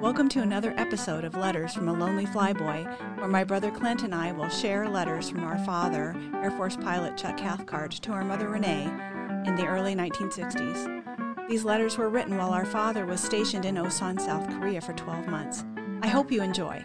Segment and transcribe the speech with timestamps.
[0.00, 4.14] Welcome to another episode of Letters from a Lonely Flyboy, where my brother Clint and
[4.14, 8.48] I will share letters from our father, Air Force pilot Chuck Cathcart, to our mother
[8.48, 8.84] Renee
[9.44, 11.48] in the early 1960s.
[11.50, 15.26] These letters were written while our father was stationed in Osan, South Korea for 12
[15.26, 15.64] months.
[16.00, 16.82] I hope you enjoy.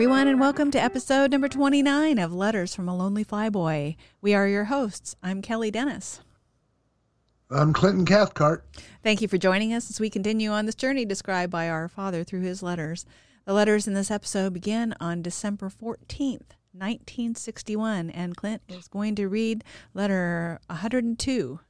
[0.00, 3.96] Everyone, and welcome to episode number 29 of Letters from a Lonely Flyboy.
[4.22, 5.14] We are your hosts.
[5.22, 6.22] I'm Kelly Dennis.
[7.50, 8.64] I'm Clinton Cathcart.
[9.02, 12.24] Thank you for joining us as we continue on this journey described by our father
[12.24, 13.04] through his letters.
[13.44, 19.28] The letters in this episode begin on December 14th, 1961, and Clint is going to
[19.28, 19.62] read
[19.92, 21.60] letter 102.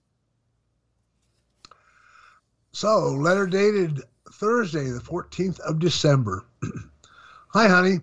[2.71, 4.03] So, letter dated
[4.35, 6.47] Thursday, the 14th of December.
[7.49, 7.99] Hi, honey.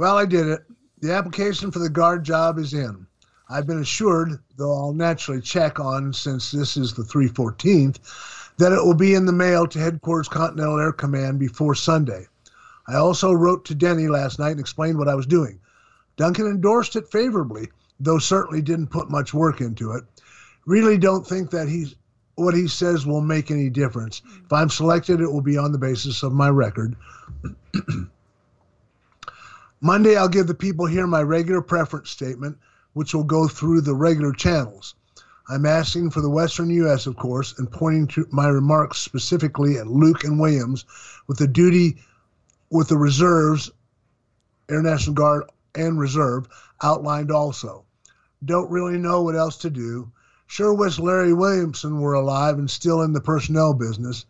[0.00, 0.62] Well, I did it.
[1.02, 3.06] The application for the guard job is in.
[3.50, 7.98] I've been assured, though I'll naturally check on since this is the 314th,
[8.56, 12.26] that it will be in the mail to Headquarters Continental Air Command before Sunday.
[12.88, 15.60] I also wrote to Denny last night and explained what I was doing.
[16.16, 17.68] Duncan endorsed it favorably,
[18.00, 20.04] though certainly didn't put much work into it.
[20.64, 21.94] Really don't think that he's
[22.36, 24.22] what he says will make any difference.
[24.46, 26.96] If I'm selected, it will be on the basis of my record.
[29.82, 32.58] Monday, I'll give the people here my regular preference statement,
[32.92, 34.94] which will go through the regular channels.
[35.48, 39.86] I'm asking for the Western U.S., of course, and pointing to my remarks specifically at
[39.86, 40.84] Luke and Williams
[41.26, 41.96] with the duty
[42.70, 43.70] with the reserves,
[44.68, 46.46] Air National Guard and Reserve,
[46.82, 47.84] outlined also.
[48.44, 50.12] Don't really know what else to do.
[50.46, 54.24] Sure wish Larry Williamson were alive and still in the personnel business.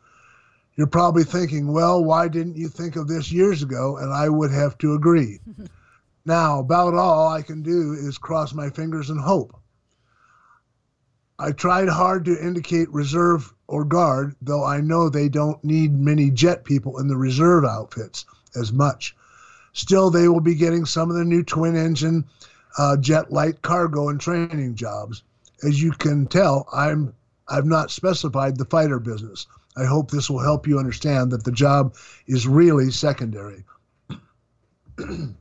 [0.80, 3.98] You're probably thinking, well, why didn't you think of this years ago?
[3.98, 5.38] And I would have to agree.
[6.24, 9.54] now, about all I can do is cross my fingers and hope.
[11.38, 16.30] I tried hard to indicate reserve or guard, though I know they don't need many
[16.30, 18.24] jet people in the reserve outfits
[18.56, 19.14] as much.
[19.74, 22.24] Still, they will be getting some of the new twin engine
[22.78, 25.24] uh, jet light cargo and training jobs.
[25.62, 27.12] As you can tell, I'm
[27.46, 29.46] I've not specified the fighter business.
[29.80, 31.96] I hope this will help you understand that the job
[32.26, 33.64] is really secondary.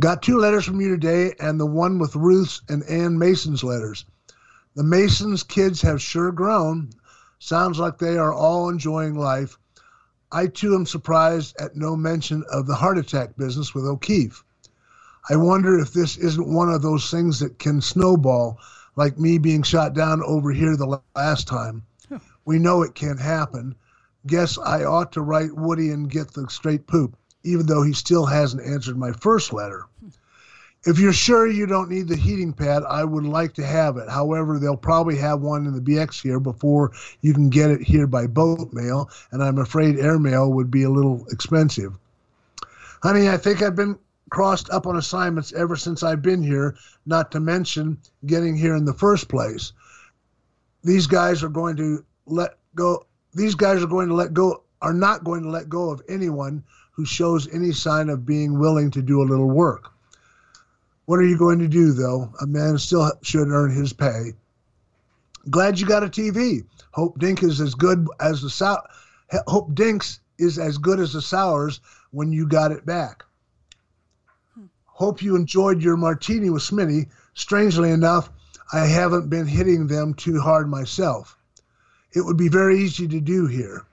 [0.00, 4.06] Got two letters from you today, and the one with Ruth's and Ann Mason's letters.
[4.74, 6.88] The Masons kids have sure grown.
[7.38, 9.58] Sounds like they are all enjoying life.
[10.32, 14.42] I too am surprised at no mention of the heart attack business with O'Keefe.
[15.28, 18.58] I wonder if this isn't one of those things that can snowball,
[18.96, 21.84] like me being shot down over here the last time.
[22.44, 23.74] We know it can't happen.
[24.26, 28.26] Guess I ought to write Woody and get the straight poop, even though he still
[28.26, 29.86] hasn't answered my first letter.
[30.84, 34.08] If you're sure you don't need the heating pad, I would like to have it.
[34.08, 38.08] However, they'll probably have one in the BX here before you can get it here
[38.08, 41.94] by boat mail, and I'm afraid airmail would be a little expensive.
[43.02, 43.96] Honey, I think I've been
[44.30, 46.74] crossed up on assignments ever since I've been here,
[47.06, 49.72] not to mention getting here in the first place.
[50.82, 53.06] These guys are going to let go.
[53.34, 56.64] These guys are going to let go, are not going to let go of anyone
[56.92, 59.90] who shows any sign of being willing to do a little work.
[61.06, 62.32] What are you going to do, though?
[62.40, 64.34] A man still should earn his pay.
[65.50, 66.64] Glad you got a TV.
[66.92, 68.78] Hope Dink is as good as the Sow.
[69.46, 71.80] Hope Dinks is as good as the Sours
[72.10, 73.24] when you got it back.
[74.54, 74.66] Hmm.
[74.84, 77.08] Hope you enjoyed your martini with Smitty.
[77.34, 78.30] Strangely enough,
[78.72, 81.36] I haven't been hitting them too hard myself
[82.14, 83.84] it would be very easy to do here.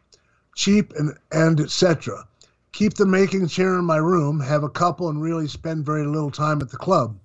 [0.56, 2.28] Cheap and, and etc.
[2.72, 6.32] Keep the making chair in my room, have a couple, and really spend very little
[6.32, 7.18] time at the club.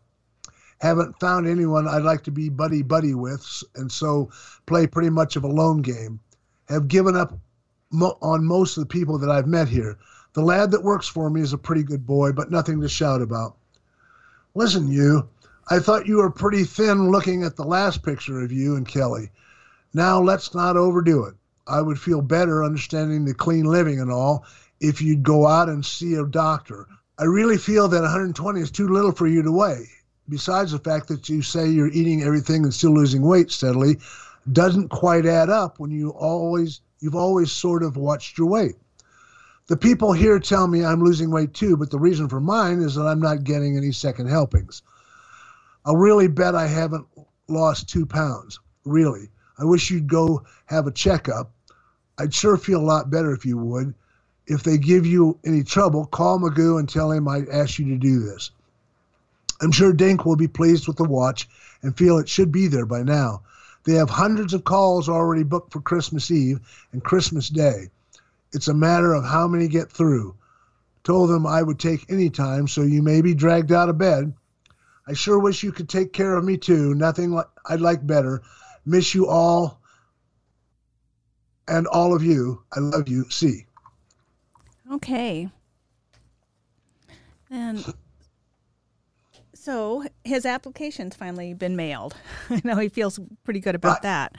[0.78, 4.30] Haven't found anyone I'd like to be buddy buddy with, and so
[4.66, 6.20] play pretty much of a lone game.
[6.68, 7.38] Have given up
[7.90, 9.98] mo- on most of the people that I've met here.
[10.32, 13.22] The lad that works for me is a pretty good boy, but nothing to shout
[13.22, 13.56] about.
[14.54, 15.28] Listen, you,
[15.68, 19.30] I thought you were pretty thin looking at the last picture of you and Kelly.
[19.94, 21.34] Now, let's not overdo it.
[21.68, 24.44] I would feel better understanding the clean living and all
[24.80, 26.88] if you'd go out and see a doctor.
[27.18, 29.88] I really feel that 120 is too little for you to weigh.
[30.28, 33.98] Besides the fact that you say you're eating everything and still losing weight steadily,
[34.52, 38.76] doesn't quite add up when you always you've always sort of watched your weight.
[39.68, 42.94] The people here tell me I'm losing weight too, but the reason for mine is
[42.96, 44.82] that I'm not getting any second helpings.
[45.84, 47.06] I'll really bet I haven't
[47.48, 48.58] lost two pounds.
[48.84, 49.30] Really.
[49.58, 51.50] I wish you'd go have a checkup.
[52.18, 53.94] I'd sure feel a lot better if you would.
[54.46, 57.96] If they give you any trouble, call Magoo and tell him I asked you to
[57.96, 58.50] do this.
[59.60, 61.48] I'm sure Dink will be pleased with the watch
[61.82, 63.42] and feel it should be there by now.
[63.84, 66.60] They have hundreds of calls already booked for Christmas Eve
[66.92, 67.90] and Christmas Day.
[68.52, 70.34] It's a matter of how many get through.
[71.04, 74.32] Told them I would take any time, so you may be dragged out of bed.
[75.06, 76.94] I sure wish you could take care of me too.
[76.94, 78.42] Nothing I'd like better.
[78.86, 79.80] Miss you all
[81.66, 82.62] and all of you.
[82.72, 83.28] I love you.
[83.30, 83.66] See.
[84.90, 85.48] Okay.
[87.50, 87.94] And
[89.54, 92.14] so his application's finally been mailed.
[92.50, 94.02] I know he feels pretty good about Right.
[94.02, 94.36] that.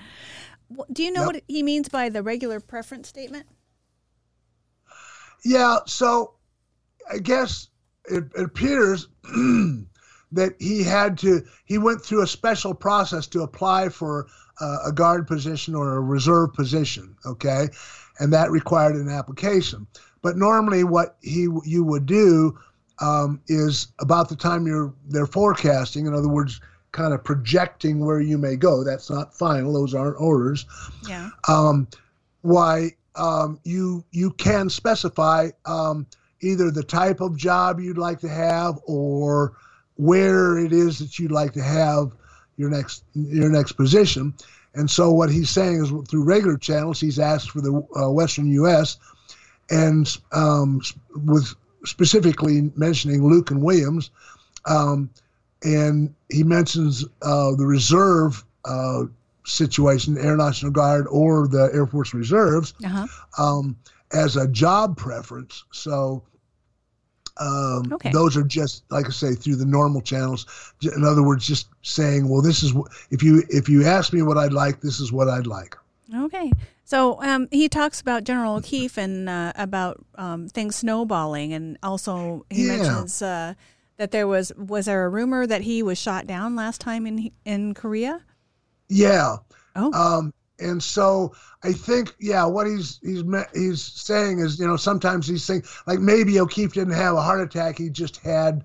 [0.91, 1.33] Do you know Yep.
[1.33, 3.45] what he means by the regular preference statement?
[5.43, 6.33] Yeah, so
[7.11, 7.69] I guess
[8.05, 9.07] it, it appears
[10.35, 14.27] that he had to, he went through a special process to apply for
[14.61, 17.67] uh, a guard position or a reserve position, okay?
[18.19, 19.87] And that required an application.
[20.21, 22.57] But normally, what he you would do
[22.99, 26.61] um, is about the time you're they're forecasting, in other words,
[26.91, 28.83] kind of projecting where you may go.
[28.83, 30.65] That's not final; those aren't orders
[31.07, 31.29] Yeah.
[31.47, 31.87] um,
[32.41, 36.07] why um, you you can specify um,
[36.41, 39.53] either the type of job you'd like to have or
[39.95, 42.11] where it is that you'd like to have
[42.57, 44.33] your next your next position.
[44.73, 48.47] And so what he's saying is through regular channels, he's asked for the uh, Western
[48.51, 48.97] U.S.
[49.69, 50.81] and um,
[51.25, 51.53] with
[51.85, 54.09] specifically mentioning Luke and Williams.
[54.65, 55.09] Um,
[55.63, 59.03] and he mentions uh, the reserve uh,
[59.45, 63.07] situation, Air National Guard or the Air Force Reserves, Uh huh.
[63.43, 63.75] um,
[64.11, 65.63] as a job preference.
[65.71, 66.23] So
[67.37, 68.11] um, Okay.
[68.11, 70.45] those are just like I say through the normal channels.
[70.95, 72.73] In other words, just saying, well, this is
[73.11, 75.75] if you if you ask me what I'd like, this is what I'd like.
[76.13, 76.51] Okay.
[76.83, 82.45] So um, he talks about General O'Keefe and uh, about um, things snowballing, and also
[82.49, 82.77] he Yeah.
[82.77, 83.55] mentions uh,
[83.97, 87.31] that there was was there a rumor that he was shot down last time in
[87.43, 88.21] in Korea?
[88.87, 89.37] Yeah.
[89.75, 93.23] Oh, Um, and so I think, yeah, what he's he's
[93.53, 97.41] he's saying is, you know, sometimes he's saying like maybe O'Keefe didn't have a heart
[97.41, 98.63] attack, he just had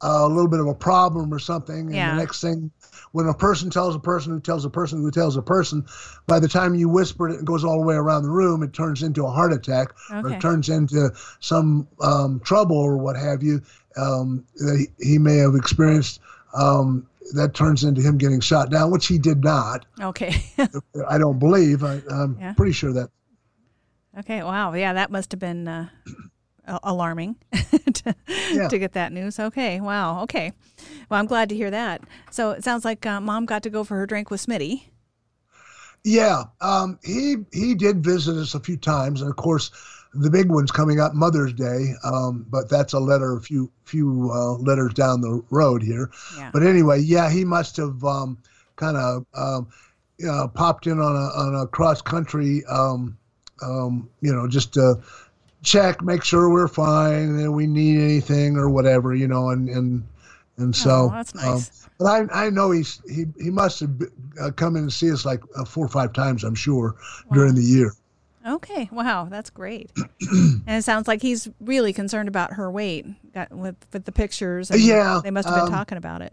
[0.00, 1.88] a little bit of a problem or something.
[1.90, 2.10] And Yeah.
[2.10, 2.70] the next thing,
[3.12, 5.84] when a person tells a person who tells a person who tells a person,
[6.26, 8.72] by the time you whisper it and goes all the way around the room, it
[8.72, 9.92] turns into a heart attack
[10.22, 11.10] or it turns into
[11.40, 13.62] some um, trouble or what have you.
[13.96, 16.20] Um, that he, he may have experienced.
[16.54, 19.86] Um, that turns into him getting shot down, which he did not.
[20.00, 20.42] okay.
[21.08, 21.82] I don't believe.
[21.84, 22.52] I, I'm Yeah.
[22.54, 23.10] pretty sure that.
[24.20, 24.42] okay.
[24.42, 24.72] Wow.
[24.74, 25.88] Yeah, that must have been uh,
[26.82, 28.14] alarming to,
[28.52, 28.68] Yeah.
[28.68, 29.38] to get that news.
[29.40, 29.80] Okay.
[29.80, 30.22] Wow.
[30.22, 30.52] Okay.
[31.10, 32.02] Well, I'm glad to hear that.
[32.30, 34.82] So it sounds like uh, mom got to go for her drink with Smitty.
[36.04, 39.72] Yeah, um, he he did visit us a few times, and of course,
[40.14, 41.92] the big one's coming up Mother's Day.
[42.04, 46.10] Um, but that's a letter, a few few uh, letters down the road here.
[46.36, 46.50] Yeah.
[46.52, 48.38] But anyway, yeah, he must have um,
[48.76, 49.68] kind of um,
[50.18, 53.16] know, popped in on a on a cross country, um,
[53.62, 55.00] um, you know, just to
[55.62, 60.06] check, make sure we're fine, and we need anything or whatever, you know, and and
[60.56, 61.10] and so.
[61.10, 61.88] oh, that's um, nice.
[61.98, 63.90] but I, I know he's he, he must have
[64.40, 66.96] uh, come in and see us like uh, four or five times, I'm sure,
[67.32, 67.92] during the year.
[68.46, 68.88] Okay.
[68.92, 69.90] Wow, that's great.
[69.96, 74.70] and it sounds like he's really concerned about her weight got, with with the pictures.
[74.70, 76.32] And Yeah, They must have been um, talking about it.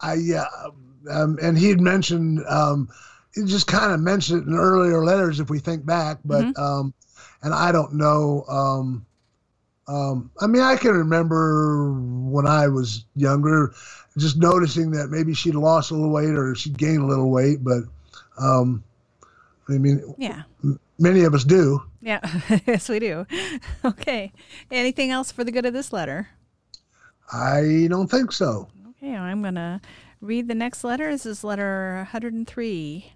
[0.00, 0.46] I yeah,
[1.10, 2.88] um, and he had mentioned um,
[3.34, 6.62] he just kind of mentioned it in earlier letters if we think back, but Mm-hmm.
[6.62, 6.94] um,
[7.42, 8.44] and I don't know.
[8.48, 9.06] Um,
[9.86, 13.74] um, I mean, I can remember when I was younger,
[14.16, 17.62] just noticing that maybe she'd lost a little weight or she'd gained a little weight,
[17.62, 17.82] but
[18.38, 18.82] um,
[19.68, 20.42] I mean, Yeah.
[20.98, 21.82] Many of us do.
[22.00, 22.20] Yeah.
[22.66, 23.26] yes, we do.
[23.84, 24.32] Okay.
[24.70, 26.28] Anything else for the good of this letter?
[27.32, 28.68] I don't think so.
[28.90, 29.80] Okay, I'm going to
[30.20, 31.10] read the next letter.
[31.10, 33.12] This is letter 103,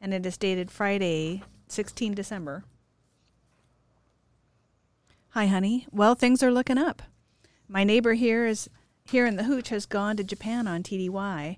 [0.00, 2.64] and it is dated Friday, 16 December.
[5.30, 5.86] Hi, honey.
[5.92, 7.02] Well, things are looking up.
[7.68, 8.70] My neighbor here is
[9.04, 11.56] here in the hooch has gone to Japan on TDY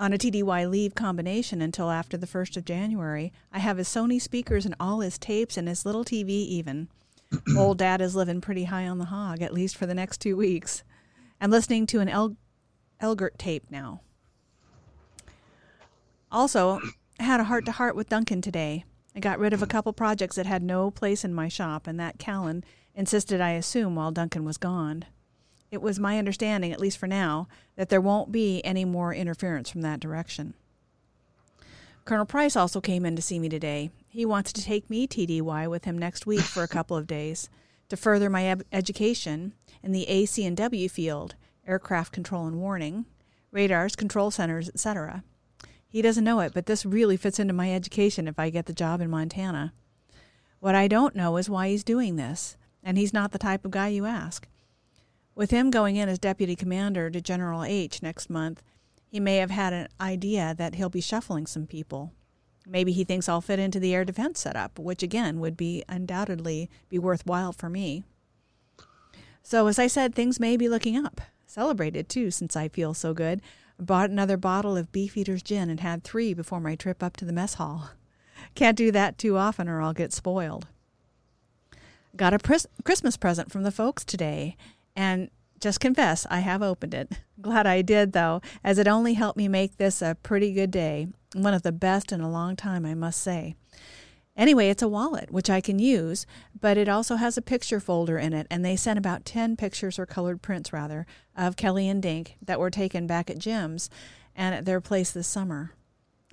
[0.00, 3.34] on a TDY leave combination until after the 1st of January.
[3.52, 6.88] I have his Sony speakers and all his tapes and his little TV even.
[7.56, 10.38] Old dad is living pretty high on the hog, at least for the next two
[10.38, 10.82] weeks.
[11.38, 12.36] I'm listening to an El-
[13.00, 14.00] Elgart tape now.
[16.32, 16.80] Also,
[17.18, 18.84] I had a heart to heart with Duncan today.
[19.14, 22.00] I got rid of a couple projects that had no place in my shop, and
[22.00, 22.64] that Callan
[22.94, 25.04] insisted I assume while Duncan was gone.
[25.70, 29.70] It was my understanding, at least for now, that there won't be any more interference
[29.70, 30.54] from that direction.
[32.04, 33.90] Colonel Price also came in to see me today.
[34.08, 37.48] He wants to take me TDY with him next week for a couple of days
[37.88, 41.34] to further my eb- education in the AC and W field,
[41.66, 43.04] aircraft control and warning,
[43.52, 45.22] radars, control centers, etc.
[45.88, 48.72] He doesn't know it, but this really fits into my education if I get the
[48.72, 49.72] job in Montana.
[50.60, 53.70] What I don't know is why he's doing this, and he's not the type of
[53.70, 54.46] guy you ask.
[55.40, 58.62] With him going in as deputy commander to General H next month,
[59.06, 62.12] he may have had an idea that he'll be shuffling some people.
[62.66, 66.68] Maybe he thinks I'll fit into the air defense setup, which again would be undoubtedly
[66.90, 68.04] be worthwhile for me.
[69.42, 71.22] So as I said, things may be looking up.
[71.46, 73.40] Celebrated too, since I feel so good.
[73.78, 77.32] bought another bottle of Beefeater's gin and had three before my trip up to the
[77.32, 77.92] mess hall.
[78.54, 80.66] Can't do that too often or I'll get spoiled.
[82.14, 84.58] Got a pres- Christmas present from the folks today,
[84.96, 85.30] and
[85.60, 87.12] just confess, I have opened it.
[87.40, 91.08] Glad I did, though, as it only helped me make this a pretty good day.
[91.34, 93.54] One of the best in a long time, I must say.
[94.36, 96.24] Anyway, it's a wallet, which I can use,
[96.58, 99.98] but it also has a picture folder in it, and they sent about 10 pictures,
[99.98, 101.06] or colored prints rather,
[101.36, 103.90] of Kelly and Dink that were taken back at Jim's
[104.34, 105.72] and at their place this summer.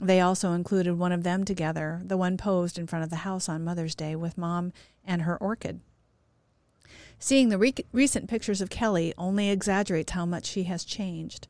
[0.01, 3.49] They also included one of them together, the one posed in front of the house
[3.49, 4.71] on Mother's Day with Mom
[5.03, 5.81] and her orchid.
[7.19, 11.47] Seeing the re- recent pictures of Kelly only exaggerates how much she has changed.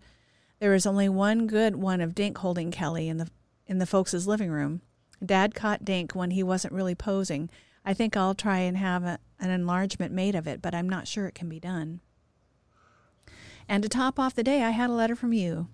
[0.59, 3.29] There is only one good one of Dink holding Kelly in the
[3.67, 4.81] in the folks' living room.
[5.23, 7.49] Dad caught Dink when he wasn't really posing.
[7.83, 11.07] I think I'll try and have a, an enlargement made of it, but I'm not
[11.07, 11.99] sure it can be done.
[13.67, 15.67] And to top off the day, I had a letter from you.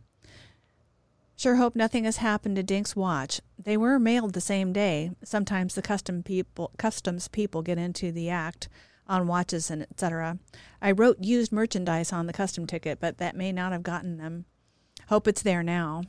[1.35, 3.41] Sure hope nothing has happened to Dink's watch.
[3.59, 5.11] They were mailed the same day.
[5.23, 8.69] Sometimes the custom people, customs people get into the act
[9.07, 10.37] on watches and etc.
[10.81, 14.45] I wrote used merchandise on the custom ticket, but that may not have gotten them.
[15.09, 16.03] Hope it's there now.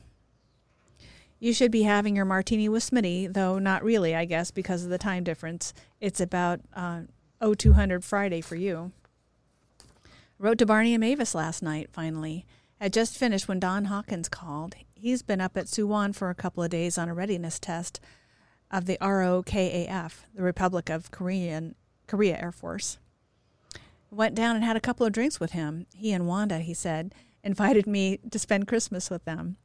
[1.39, 4.89] You should be having your martini with Smitty, though not really, I guess, because of
[4.89, 5.73] the time difference.
[5.99, 7.01] It's about uh,
[7.41, 8.91] 0200 Friday for you.
[10.39, 12.45] Wrote to Barney and Mavis last night, finally.
[12.79, 14.75] Had just finished when Don Hawkins called.
[14.93, 17.99] He's been up at Suwon for a couple of days on a readiness test
[18.71, 21.75] of the ROKAF, the Republic of Korean
[22.07, 22.97] Korea Air Force.
[24.11, 25.85] Went down and had a couple of drinks with him.
[25.93, 29.57] He and Wanda, he said, invited me to spend Christmas with them.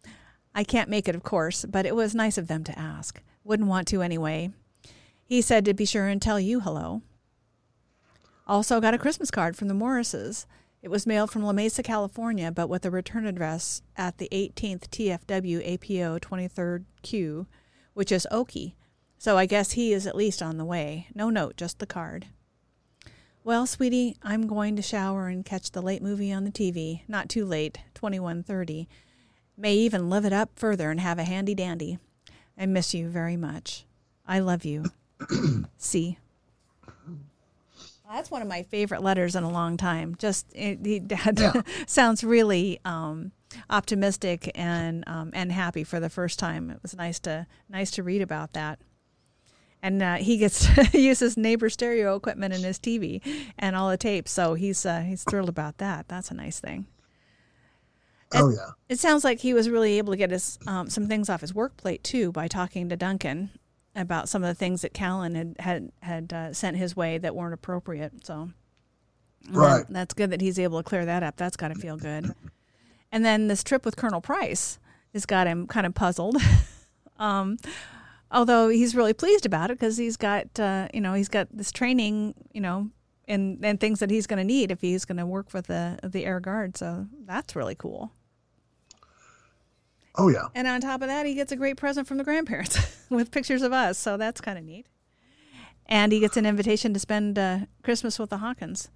[0.55, 3.23] I can't make it, of course, but it was nice of them to ask.
[3.45, 4.51] Wouldn't want to anyway.
[5.25, 7.03] He said to be sure and tell you hello.
[8.47, 10.47] Also got a Christmas card from the Morrises.
[10.83, 14.89] It was mailed from La Mesa, California, but with a return address at the 18th
[14.89, 17.47] TFW APO 23rd Q,
[17.95, 18.75] which is Okie.
[19.21, 21.07] So I guess he is at least on the way.
[21.15, 22.29] No note, just the card.
[23.45, 27.03] Well, sweetie, I'm going to shower and catch the late movie on the TV.
[27.07, 28.89] Not too late, 2130.
[29.59, 31.99] May even live it up further and have a handy dandy.
[32.57, 33.85] I miss you very much.
[34.27, 34.87] I love you.
[35.77, 36.17] See.
[38.11, 40.17] That's one of my favorite letters in a long time.
[40.19, 41.61] Just it, it yeah.
[41.87, 43.33] sounds really um,
[43.69, 46.71] optimistic and um, and happy for the first time.
[46.71, 48.79] It was nice to nice to read about that.
[49.83, 53.23] And uh, he gets to use his neighbor stereo equipment and his TV
[53.59, 56.09] and all the tapes, so he's uh, he's thrilled about that.
[56.09, 56.87] That's a nice thing.
[58.33, 58.71] And oh yeah.
[58.89, 61.55] It sounds like he was really able to get his um, some things off his
[61.55, 63.51] work plate too by talking to Duncan
[63.97, 67.35] about some of the things that Callan had had had uh, sent his way that
[67.35, 68.25] weren't appropriate.
[68.25, 68.51] So,
[69.51, 71.37] right, that, that's good that he's able to clear that up.
[71.37, 72.35] That's got to feel good.
[73.13, 74.79] And then this trip with Colonel Price
[75.13, 76.37] has got him kind of puzzled.
[77.19, 77.59] um,
[78.31, 81.73] although he's really pleased about it because he's got uh, you know he's got this
[81.73, 82.91] training you know
[83.31, 85.99] and and things that he's going to need if he's going to work with the
[86.03, 86.77] the air guard.
[86.77, 88.13] So that's really cool.
[90.17, 90.49] Oh yeah.
[90.55, 93.63] And on top of that, he gets a great present from the grandparents with pictures
[93.63, 93.97] of us.
[93.97, 94.87] So that's kind of neat.
[95.87, 98.91] And he gets an invitation to spend uh, Christmas with the Hawkins,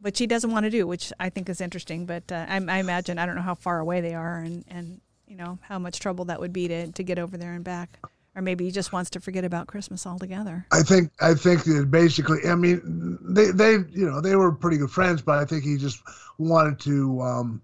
[0.00, 2.06] which he doesn't want to do, which I think is interesting.
[2.06, 5.00] But uh, I, I, imagine I don't know how far away they are, and and
[5.26, 7.98] you know how much trouble that would be to to get over there and back.
[8.36, 10.64] Or maybe he just wants to forget about Christmas altogether.
[10.70, 14.78] I think I think that basically, I mean, they they you know they were pretty
[14.78, 16.00] good friends, but I think he just
[16.38, 17.62] wanted to um,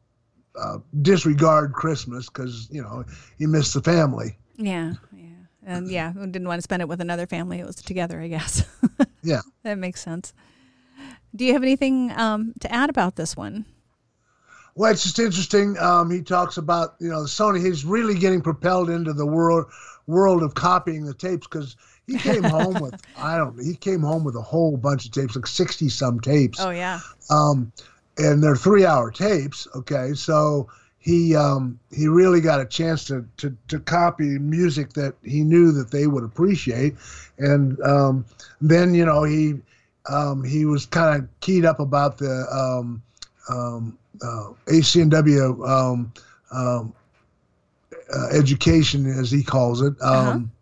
[0.58, 3.04] uh, disregard Christmas because you know
[3.38, 4.36] he missed the family.
[4.56, 5.28] Yeah, yeah,
[5.64, 7.60] and yeah, didn't want to spend it with another family.
[7.60, 8.64] It was together, I guess.
[9.22, 10.34] yeah, that makes sense.
[11.34, 13.66] Do you have anything um, to add about this one?
[14.74, 15.78] Well, it's just interesting.
[15.78, 17.64] Um, he talks about you know Sony.
[17.64, 19.66] He's really getting propelled into the world
[20.06, 23.62] world of copying the tapes because he came home with I don't.
[23.62, 26.60] He came home with a whole bunch of tapes, like sixty some tapes.
[26.60, 27.00] Oh yeah.
[27.30, 27.72] Um,
[28.18, 29.66] and they're three hour tapes.
[29.74, 35.14] Okay, so he um, he really got a chance to, to to copy music that
[35.22, 36.94] he knew that they would appreciate,
[37.38, 38.24] and um,
[38.60, 39.54] then you know he
[40.10, 43.02] um, he was kind of keyed up about the um,
[43.48, 46.12] um, uh, AC and W um,
[46.50, 46.92] um,
[48.14, 49.94] uh, education, as he calls it.
[50.00, 50.30] Uh-huh.
[50.30, 50.52] Um,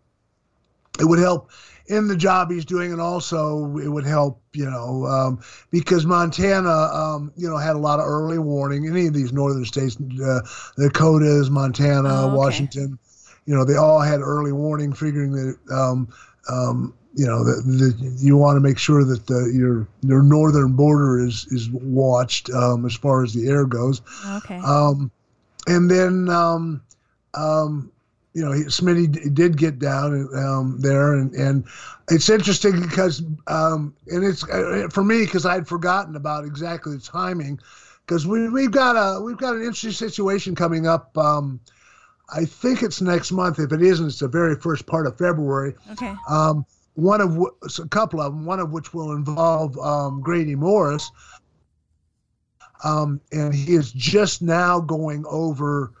[0.99, 1.51] It would help
[1.87, 6.69] in the job he's doing, and also it would help, you know, um, because Montana,
[6.69, 8.87] um, you know, had a lot of early warning.
[8.87, 10.39] Any of these northern states, uh,
[10.77, 12.35] Dakotas, Montana, Oh, okay.
[12.37, 12.97] Washington,
[13.45, 15.57] you know, they all had early warning, figuring that.
[15.69, 16.07] Um,
[16.49, 20.73] um, you know that, that you want to make sure that the, your your northern
[20.73, 24.01] border is is watched um, as far as the air goes.
[24.37, 24.57] Okay.
[24.57, 25.09] Um,
[25.67, 26.81] and then, um,
[27.37, 27.91] um,
[28.33, 31.63] you know, Smitty d- did get down um, there, and, and
[32.09, 37.01] it's interesting because, um, and it's uh, for me because I'd forgotten about exactly the
[37.01, 37.59] timing,
[38.05, 41.17] because we we've got a we've got an interesting situation coming up.
[41.17, 41.61] Um,
[42.33, 43.59] I think it's next month.
[43.59, 45.75] If it isn't, it's the very first part of February.
[45.91, 46.13] okay.
[46.29, 46.65] Um,
[46.95, 51.11] one of wh- a couple of them, one of which will involve um, Grady Morris,
[52.83, 55.91] um, and he is just now going over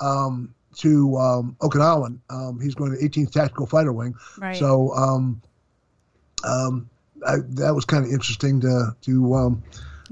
[0.00, 2.18] um, to um, Okinawa.
[2.30, 4.14] Um, he's going to 18th Tactical Fighter Wing.
[4.38, 4.56] Right.
[4.56, 5.42] So um,
[6.44, 6.88] um,
[7.26, 9.62] I, that was kind of interesting to to um,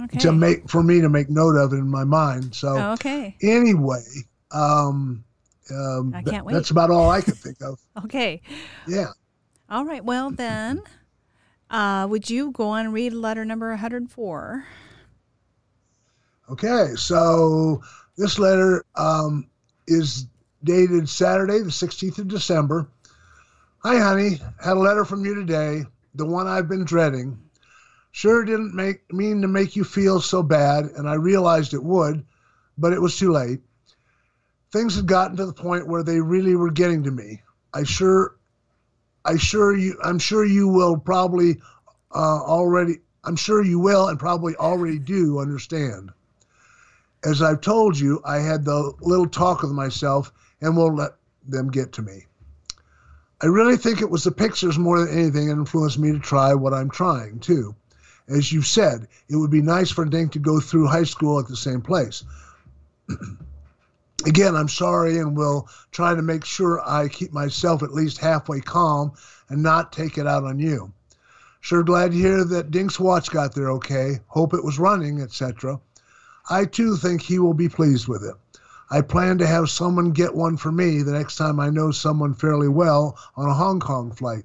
[0.02, 0.18] okay.
[0.18, 2.54] to make for me to make note of it in my mind.
[2.54, 3.36] So okay.
[3.42, 4.04] anyway,
[4.50, 5.24] um,
[5.70, 6.54] um, I can't wait.
[6.54, 7.78] that's about all I can think of.
[8.04, 8.40] Okay.
[8.86, 9.08] Yeah.
[9.68, 10.04] All right.
[10.04, 10.82] Well, then,
[11.68, 14.64] uh, would you go on and read letter number 104?
[16.50, 17.82] Okay, so
[18.16, 19.46] this letter um,
[19.86, 20.26] is
[20.62, 22.88] dated Saturday, the 16th of December.
[23.78, 24.40] Hi, honey.
[24.62, 25.84] Had a letter from you today,
[26.14, 27.38] the one I've been dreading.
[28.10, 32.24] Sure didn't make mean to make you feel so bad, and I realized it would,
[32.76, 33.60] but it was too late.
[34.72, 37.42] Things had gotten to the point where they really were getting to me.
[37.72, 38.36] I sure,
[39.24, 41.60] I sure you, I'm sure you will probably
[42.14, 42.98] uh, already.
[43.24, 46.10] I'm sure you will, and probably already do understand
[47.24, 51.12] as I've told you, I had the little talk with myself and won't let
[51.46, 52.26] them get to me.
[53.40, 56.54] I really think it was the pictures more than anything that influenced me to try
[56.54, 57.74] what I'm trying, too.
[58.26, 61.46] As you said, it would be nice for Dink to go through high school at
[61.46, 62.24] the same place.
[64.26, 68.60] Again, I'm sorry and will try to make sure I keep myself at least halfway
[68.60, 69.12] calm
[69.48, 70.92] and not take it out on you.
[71.60, 74.20] Sure glad to hear that Dink's watch got there okay.
[74.26, 75.80] Hope it was running, etc.
[76.50, 78.34] I too think he will be pleased with it.
[78.90, 82.32] I plan to have someone get one for me the next time I know someone
[82.32, 84.44] fairly well on a Hong Kong flight.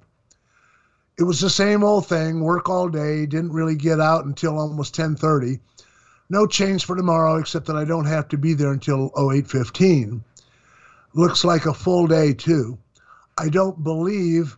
[1.17, 4.95] It was the same old thing, work all day, didn't really get out until almost
[4.95, 5.59] 10:30.
[6.29, 10.23] No change for tomorrow except that I don't have to be there until 08:15.
[11.13, 12.77] Looks like a full day too.
[13.37, 14.57] I don't believe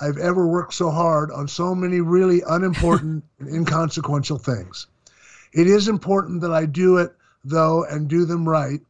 [0.00, 4.86] I've ever worked so hard on so many really unimportant and inconsequential things.
[5.52, 8.80] It is important that I do it, though, and do them right.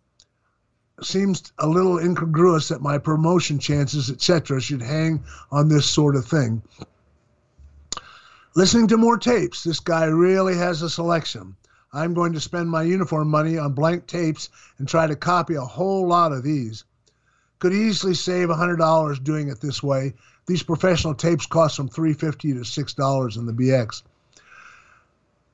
[1.02, 6.24] Seems a little incongruous that my promotion chances, etc., should hang on this sort of
[6.24, 6.62] thing.
[8.54, 11.56] Listening to more tapes, this guy really has a selection.
[11.92, 15.60] I'm going to spend my uniform money on blank tapes and try to copy a
[15.60, 16.84] whole lot of these.
[17.58, 20.14] Could easily save $100 doing it this way.
[20.46, 24.02] These professional tapes cost from $3.50 to $6 in the BX.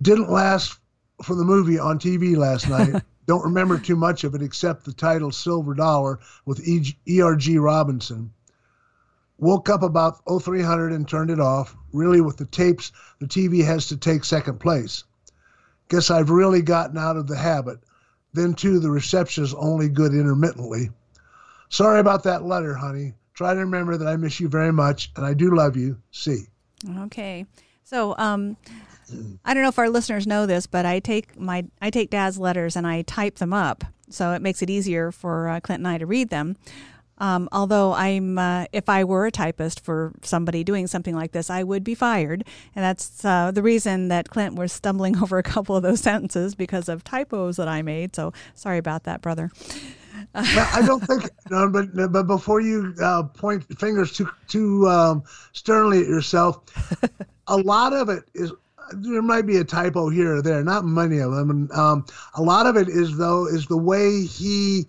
[0.00, 0.78] Didn't last
[1.22, 3.02] for the movie on TV last night.
[3.32, 7.56] Don't remember too much of it except the title Silver Dollar with E.R.G.
[7.56, 8.30] Robinson.
[9.38, 11.74] Woke up about 0300 and turned it off.
[11.94, 15.04] Really, with the tapes, the TV has to take second place.
[15.88, 17.78] Guess I've really gotten out of the habit.
[18.34, 20.90] Then, too, the reception is only good intermittently.
[21.70, 23.14] Sorry about that letter, honey.
[23.32, 25.96] Try to remember that I miss you very much and I do love you.
[26.10, 26.48] See.
[26.98, 27.46] Okay.
[27.82, 28.58] So, um,
[29.44, 32.38] I don't know if our listeners know this, but I take my I take Dad's
[32.38, 35.88] letters and I type them up, so it makes it easier for uh, Clint and
[35.88, 36.56] I to read them.
[37.18, 41.50] Um, although I'm, uh, if I were a typist for somebody doing something like this,
[41.50, 42.42] I would be fired,
[42.74, 46.56] and that's uh, the reason that Clint was stumbling over a couple of those sentences
[46.56, 48.16] because of typos that I made.
[48.16, 49.52] So sorry about that, brother.
[50.34, 55.22] Well, I don't think, no, but but before you uh, point fingers too too um,
[55.52, 56.60] sternly at yourself,
[57.46, 58.52] a lot of it is
[58.96, 62.42] there might be a typo here or there, not many of them, and um, a
[62.42, 64.86] lot of it is though is the way he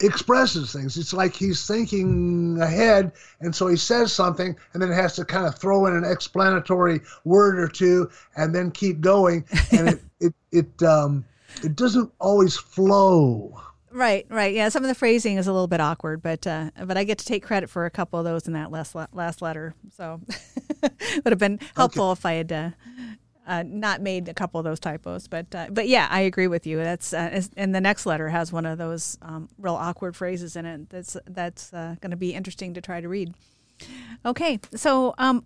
[0.00, 0.96] expresses things.
[0.96, 5.46] It's like he's thinking ahead, and so he says something, and then has to kind
[5.46, 10.34] of throw in an explanatory word or two, and then keep going, and it it
[10.52, 11.24] it um,
[11.62, 13.60] it doesn't always flow.
[13.92, 14.54] Right, right.
[14.54, 17.18] Yeah, some of the phrasing is a little bit awkward, but uh, but I get
[17.18, 19.74] to take credit for a couple of those in that last last letter.
[19.96, 20.92] So it
[21.24, 22.70] would have been helpful if I had uh,
[23.48, 26.68] uh, not made a couple of those typos, but uh, but yeah, I agree with
[26.68, 26.76] you.
[26.76, 30.66] That's uh, and the next letter has one of those um, real awkward phrases in
[30.66, 30.88] it.
[30.90, 33.34] That's that's uh, going to be interesting to try to read.
[34.24, 35.44] Okay, so um,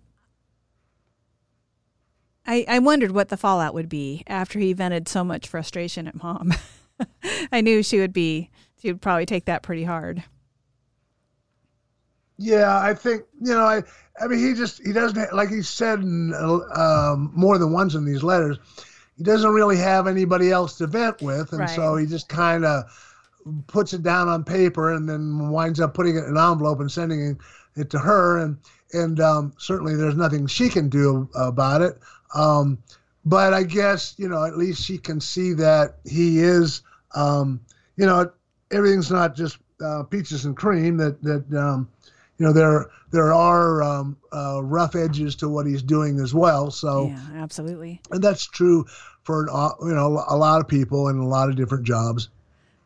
[2.45, 6.21] I I wondered what the fallout would be after he vented so much frustration at
[6.21, 6.53] mom.
[7.51, 8.49] I knew she would be
[8.81, 10.23] she would probably take that pretty hard.
[12.37, 13.83] Yeah, I think you know I
[14.19, 16.33] I mean, he just he doesn't like he said in,
[16.73, 18.57] um, more than once in these letters.
[19.17, 21.69] He doesn't really have anybody else to vent with, and right.
[21.69, 22.83] so he just kind of
[23.67, 26.91] puts it down on paper and then winds up putting it in an envelope and
[26.91, 27.37] sending
[27.75, 28.39] it to her.
[28.39, 28.57] And
[28.93, 31.99] and um, certainly there's nothing she can do about it.
[32.33, 32.77] Um,
[33.25, 36.81] but I guess you know at least she can see that he is.
[37.15, 37.59] Um,
[37.95, 38.31] you know,
[38.71, 40.97] everything's not just uh, peaches and cream.
[40.97, 41.89] That that um,
[42.37, 46.71] you know there there are um, uh, rough edges to what he's doing as well.
[46.71, 48.85] So yeah, absolutely, and that's true
[49.23, 52.29] for uh, you know a lot of people in a lot of different jobs.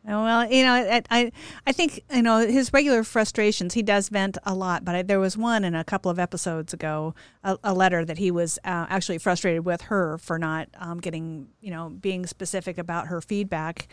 [0.08, 1.32] Oh, well, you know, I, I,
[1.66, 3.74] I think you know his regular frustrations.
[3.74, 6.72] He does vent a lot, but I, there was one in a couple of episodes
[6.72, 7.14] ago,
[7.44, 11.48] a, a letter that he was uh, actually frustrated with her for not um, getting,
[11.60, 13.88] you know, being specific about her feedback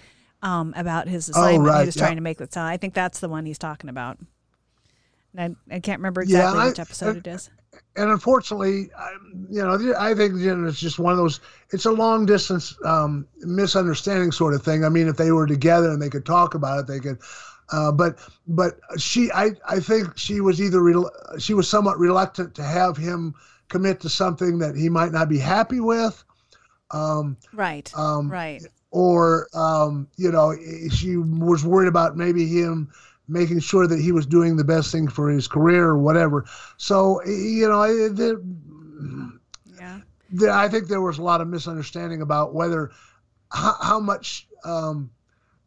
[0.47, 1.69] um, about his oh, assignment.
[1.69, 1.79] Oh, right.
[1.81, 2.03] He was yeah.
[2.03, 2.53] trying to make that.
[2.53, 4.17] So I think that's the one he's talking about.
[5.37, 7.49] I, I can't remember exactly yeah, which episode I, it is.
[7.95, 9.11] And unfortunately, I,
[9.49, 11.41] you know, I think you know, it's just one of those.
[11.71, 14.83] It's a long distance um, misunderstanding sort of thing.
[14.83, 17.19] I mean, if they were together and they could talk about it, they could.
[17.71, 22.55] Uh, but but she, I I think she was either re- she was somewhat reluctant
[22.55, 23.35] to have him
[23.67, 26.23] commit to something that he might not be happy with.
[26.89, 27.91] Um, right.
[27.95, 28.63] Um, right.
[28.91, 30.55] Or um, you know,
[30.91, 32.89] she was worried about maybe him
[33.27, 36.45] making sure that he was doing the best thing for his career or whatever.
[36.77, 38.41] So you know, the,
[39.77, 39.99] yeah,
[40.31, 42.91] the, I think there was a lot of misunderstanding about whether
[43.51, 45.11] how, how much um,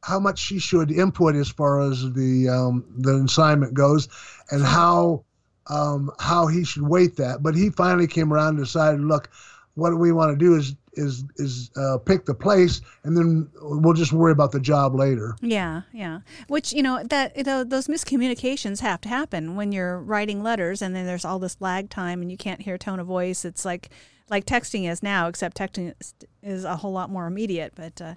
[0.03, 4.09] how much she should input as far as the um, the assignment goes,
[4.51, 5.25] and how
[5.67, 7.43] um, how he should weight that.
[7.43, 9.31] But he finally came around and decided, look,
[9.75, 13.95] what we want to do is is is uh, pick the place, and then we'll
[13.95, 15.37] just worry about the job later.
[15.41, 16.21] Yeah, yeah.
[16.49, 20.83] Which you know that you know, those miscommunications have to happen when you're writing letters,
[20.83, 23.45] and then there's all this lag time, and you can't hear tone of voice.
[23.45, 23.91] It's like
[24.29, 25.95] like texting is now, except texting
[26.43, 27.73] is a whole lot more immediate.
[27.75, 28.15] But uh,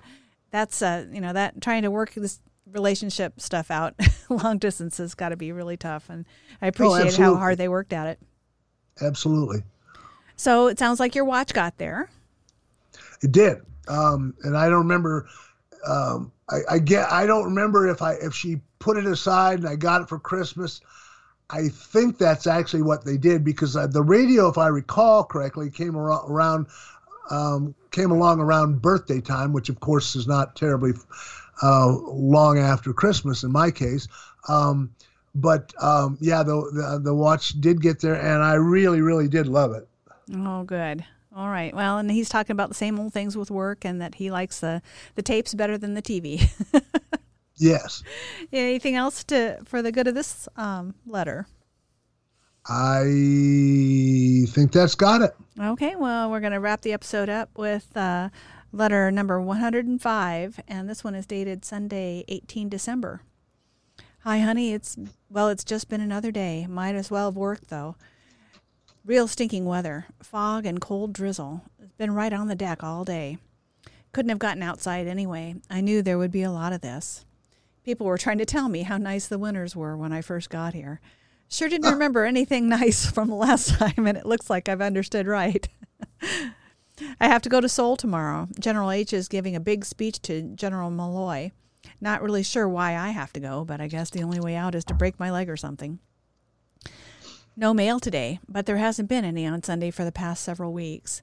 [0.52, 2.40] that's uh, you know that trying to work this
[2.72, 3.94] relationship stuff out
[4.30, 6.26] long distance has got to be really tough, and
[6.62, 8.20] I oh, appreciate oh, how hard they worked at it.
[9.02, 9.64] Absolutely.
[10.36, 12.10] So it sounds like your watch got there.
[13.24, 15.28] It did, um, and I don't remember.
[15.88, 17.12] Um, I, I get.
[17.12, 20.20] I don't remember if I if she put it aside and I got it for
[20.20, 20.82] Christmas.
[21.50, 25.70] I think that's actually what they did because uh, the radio, if I recall correctly,
[25.70, 26.68] came around
[27.30, 30.94] um, came along around birthday time, which of course is not terribly
[31.62, 34.08] uh, long after Christmas in my case.
[34.50, 34.94] Um,
[35.36, 39.48] but um, yeah, the, the, the watch did get there, and I really, really did
[39.48, 39.88] love it.
[40.34, 41.06] Oh, good.
[41.36, 41.74] All right.
[41.74, 44.60] Well, and he's talking about the same old things with work and that he likes
[44.60, 44.82] the,
[45.16, 46.48] the tapes better than the TV.
[47.56, 48.04] yes.
[48.52, 51.48] Anything else to for the good of this um, letter?
[52.68, 55.36] I think that's got it.
[55.60, 55.96] Okay.
[55.96, 58.30] Well, we're going to wrap the episode up with uh,
[58.72, 63.22] letter number 105, and this one is dated Sunday, 18 December.
[64.20, 64.72] Hi, honey.
[64.72, 64.98] It's
[65.30, 66.66] well, it's just been another day.
[66.68, 67.96] Might as well have worked though.
[69.06, 71.64] Real stinking weather, fog and cold drizzle.
[71.82, 73.38] It's been right on the deck all day.
[74.14, 75.56] Couldn't have gotten outside anyway.
[75.70, 77.26] I knew there would be a lot of this.
[77.84, 80.74] People were trying to tell me how nice the winters were when I first got
[80.74, 81.02] here.
[81.50, 81.92] Sure didn't uh.
[81.92, 85.68] remember anything nice from the last time, and it looks like I've understood right.
[87.20, 88.48] I have to go to Seoul tomorrow.
[88.58, 91.52] General H is giving a big speech to General Malloy.
[92.00, 94.76] Not really sure why I have to go, but I guess the only way out
[94.76, 96.00] is to break my leg or something.
[97.56, 101.22] No mail today, but there hasn't been any on Sunday for the past several weeks.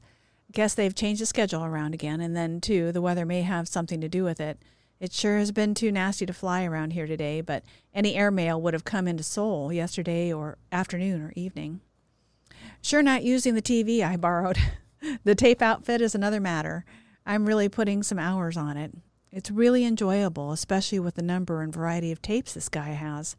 [0.53, 4.01] Guess they've changed the schedule around again, and then, too, the weather may have something
[4.01, 4.63] to do with it.
[5.01, 8.75] It sure has been too nasty to fly around here today, but any airmail would
[8.75, 11.81] have come into Seoul yesterday or afternoon or evening.
[12.81, 14.59] Sure not using the TV I borrowed.
[15.25, 16.85] the tape outfit is another matter.
[17.27, 18.93] I'm really putting some hours on it.
[19.33, 23.37] It's really enjoyable, especially with the number and variety of tapes this guy has.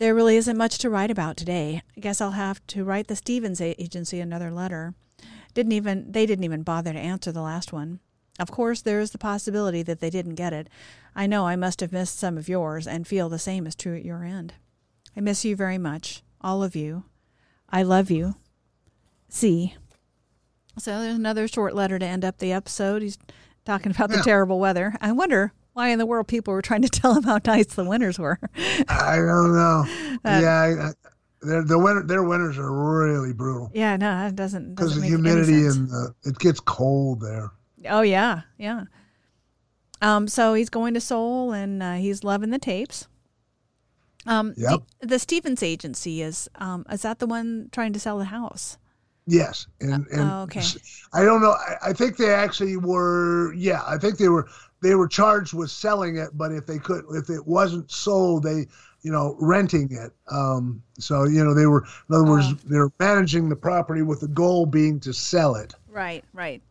[0.00, 1.82] There really isn't much to write about today.
[1.94, 4.94] I guess I'll have to write the Stevens agency another letter.
[5.52, 8.00] Didn't even they didn't even bother to answer the last one.
[8.38, 10.68] Of course, there is the possibility that they didn't get it.
[11.14, 13.94] I know I must have missed some of yours and feel the same is true
[13.94, 14.54] at your end.
[15.14, 17.04] I miss you very much, all of you.
[17.68, 18.36] I love you.
[19.28, 19.74] C.
[20.78, 23.02] So there's another short letter to end up the episode.
[23.02, 23.18] He's
[23.66, 24.22] talking about the Yeah.
[24.22, 24.96] terrible weather.
[25.02, 27.84] I wonder why in the world people were trying to tell him how nice the
[27.84, 28.38] winters were.
[28.88, 29.84] I don't know.
[29.86, 30.92] Uh, yeah, I, I,
[31.42, 35.20] their the winter their winters are really brutal yeah, no, that doesn't because doesn't of
[35.20, 37.50] make any humidity and the, it gets cold there.
[37.88, 38.84] Oh yeah, yeah.
[40.02, 43.08] Um, so he's going to Seoul and uh, he's loving the tapes.
[44.26, 44.82] Um, Yep.
[45.00, 48.76] the, the Stevens Agency is um, is that the one trying to sell the house?
[49.26, 50.62] Yes, and and oh, okay.
[51.14, 51.52] I don't know.
[51.52, 53.54] I, I think they actually were.
[53.54, 54.46] Yeah, I think they were.
[54.82, 58.66] They were charged with selling it, but if they could, if it wasn't sold, they,
[59.02, 60.12] you know, renting it.
[60.30, 61.84] Um, so you know, they were.
[62.08, 62.56] In other words, Oh.
[62.66, 65.74] they're managing the property with the goal being to sell it.
[65.90, 66.62] Right, right.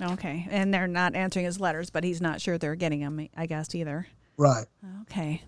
[0.00, 3.28] Okay, and they're not answering his letters, but he's not sure they're getting them.
[3.36, 4.06] I guess either.
[4.36, 4.66] Right.
[5.02, 5.42] Okay.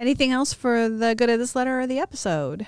[0.00, 2.66] Anything else for the good of this letter or the episode?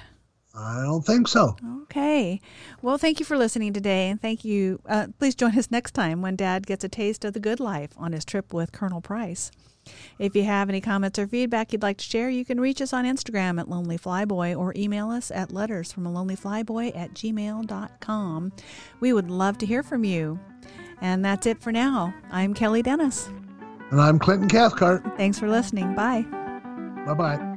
[0.58, 1.56] I don't think so.
[1.84, 2.40] Okay.
[2.82, 4.80] Well, thank you for listening today, and thank you.
[4.86, 7.90] Uh, please join us next time when Dad gets a taste of the good life
[7.96, 9.50] on his trip with Colonel Price.
[10.18, 12.92] If you have any comments or feedback you'd like to share, you can reach us
[12.92, 17.14] on Instagram at Lonely Flyboy or email us at letters from a lonely flyboy at
[17.14, 18.52] gmail.com.
[19.00, 20.38] We would love to hear from you.
[21.00, 22.12] And that's it for now.
[22.30, 23.30] I'm Kelly Dennis.
[23.90, 25.02] And I'm Clinton Cathcart.
[25.16, 25.94] Thanks for listening.
[25.94, 26.22] Bye.
[27.06, 27.47] Bye bye.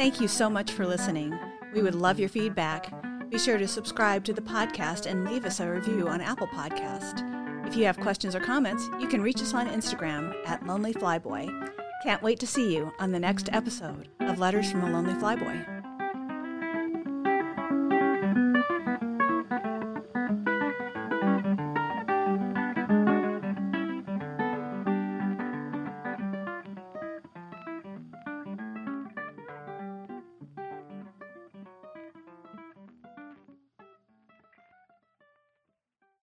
[0.00, 1.38] Thank you so much for listening.
[1.74, 2.90] We would love your feedback.
[3.28, 7.22] Be sure to subscribe to the podcast and leave us a review on Apple Podcast.
[7.66, 11.70] If you have questions or comments, you can reach us on Instagram at Lonely Flyboy.
[12.02, 15.79] Can't wait to see you on the next episode of Letters from a Lonely Flyboy.